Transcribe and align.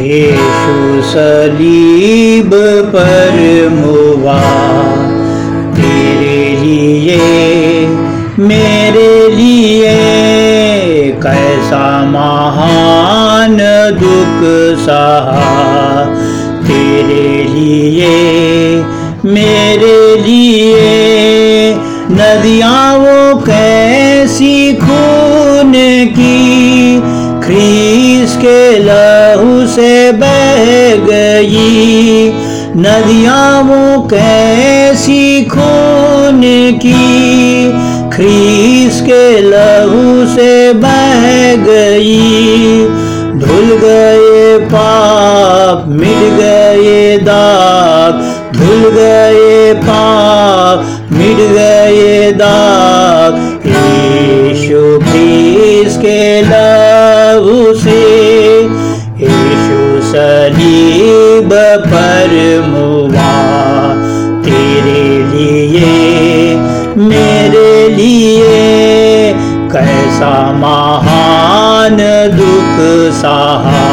यीशु 0.00 1.02
सलीब 1.02 2.50
पर 2.94 3.36
मुआ। 3.72 4.40
तेरे 5.74 6.38
लिए, 6.62 7.18
मेरे 8.38 9.28
लिए 9.28 9.96
कैसा 11.22 12.04
महान 12.04 13.56
दुख 14.00 14.40
सहा। 14.84 16.04
तेरे 16.62 17.44
लिए, 17.54 18.16
मेरे 19.24 20.16
लिए 20.16 21.74
नदियाँ 22.10 22.98
वो 22.98 23.38
कैसी 23.40 24.74
खून 24.74 25.72
की, 26.16 26.40
ख्रीस 27.40 28.36
के 28.36 28.60
से 28.84 28.99
बह 30.20 30.96
गई। 31.06 32.32
नदियाँ 32.76 33.62
वो 33.62 34.02
कैसी 34.02 35.44
खून 35.44 36.40
की। 36.82 37.90
ख्रीस 38.10 39.00
के 39.00 39.40
लहू 39.40 40.26
से 40.26 40.72
बह 40.72 41.22
गई। 41.66 42.84
धुल 43.38 43.68
गए 43.76 44.58
पाप, 44.58 45.84
मिट 45.88 46.18
गए 46.40 47.18
दाग। 47.18 48.14
धुल 48.56 48.90
गए 48.90 49.74
पाप, 49.74 51.12
मिट 51.12 51.36
गए 51.36 52.32
दाग। 52.32 53.32
सलीब 61.40 61.52
पर 61.86 62.32
मुआ 62.68 63.32
तेरे 64.44 65.04
लिए, 65.30 66.56
मेरे 67.00 67.72
लिए 67.96 69.32
कैसा 69.72 70.32
महान 70.52 71.96
दुख 72.36 72.76
सहा। 73.20 73.84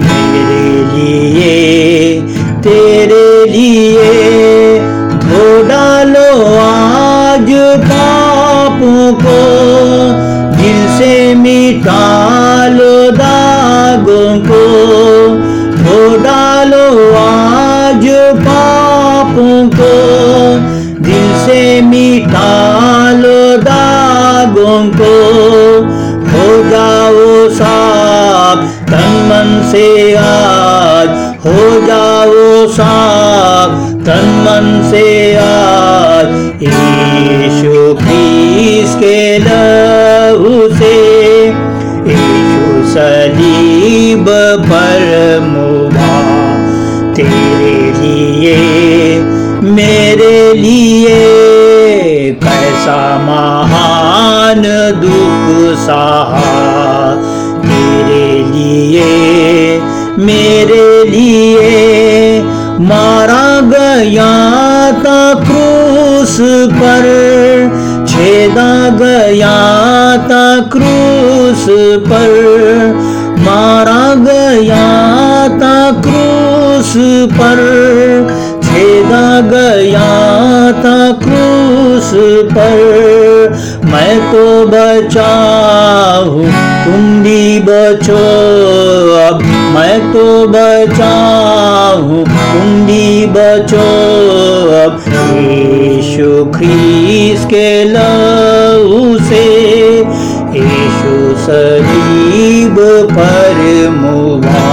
मेरे 0.00 0.68
लिए, 0.92 2.20
तेरे 2.62 3.28
लिए 3.50 4.78
धो 5.26 5.46
डालो 5.68 6.28
आज 6.58 7.50
पापों 7.88 9.12
को। 9.24 10.15
से 29.62 30.14
आज 30.16 31.10
हो 31.46 31.58
जाओ 31.86 32.66
साफ़, 32.72 33.74
तन 34.06 34.26
मन 34.44 34.66
से 34.90 35.06
आज 35.36 36.28
यीशु 36.62 37.74
ख्रीस 37.94 38.94
के 38.94 39.20
लहू 39.38 40.52
से। 40.78 40.94
यीशु 42.08 42.66
सलीब 42.92 44.26
पर 44.66 45.04
मुआ, 45.42 46.12
तेरे 47.14 47.74
लिए, 47.96 48.56
मेरे 49.70 50.38
लिए 50.54 51.20
कैसा 52.42 53.00
महान 53.18 54.62
दुख 55.02 55.76
सहा। 55.78 56.45
मेरे 60.18 61.04
लिए 61.04 62.42
मारा 62.80 63.60
गया 63.70 64.32
था 64.92 65.22
क्रूस 65.40 66.36
पर, 66.72 67.04
छेदा 68.08 68.72
गया 68.96 69.56
था 70.28 70.46
क्रूस 70.72 71.66
पर। 72.08 72.32
मारा 73.38 74.14
गया 74.24 74.86
था 75.58 75.76
क्रूस 76.00 76.92
पर, 77.32 77.60
छेदा 78.64 79.40
गया 79.50 80.08
था 80.82 80.98
क्रूस 81.22 82.10
पर। 82.52 83.54
मैं 83.84 84.18
तो 84.32 84.46
बचा 84.66 85.32
हूँ, 86.26 86.46
तुम 86.84 87.22
भी 87.22 87.60
बचो। 87.60 88.24
मैं 89.76 90.12
तो 90.12 90.48
बचा 90.48 91.14
कुंडी 91.96 93.26
बचो 93.26 93.88
अब। 94.76 95.04
यीशु 95.36 96.44
ख्रीस 96.54 97.44
के 97.44 97.84
लहू 97.84 99.18
से, 99.18 99.44
यीशु 100.56 101.14
सलीब 101.44 102.76
पर 103.10 103.60
मुआ। 103.90 104.64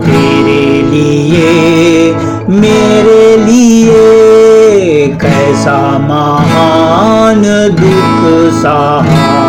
तेरे 0.00 0.64
लिए, 0.90 2.14
मेरे 2.48 3.36
लिए 3.36 5.06
कैसा 5.06 5.78
महान 5.98 7.42
दुख 7.80 8.60
सहा। 8.62 9.39